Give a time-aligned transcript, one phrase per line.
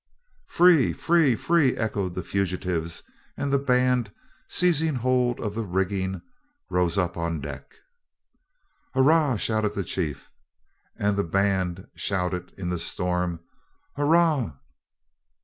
[0.47, 3.03] "Free, free, free," echoed the fugitives,
[3.37, 4.11] and the band,
[4.47, 6.23] seizing hold of the rigging,
[6.71, 7.75] rose up on deck.
[8.95, 10.31] "Hurrah!" shouted the chief.
[10.95, 13.41] And the band shouted in the storm,
[13.95, 14.53] "Hurrah!"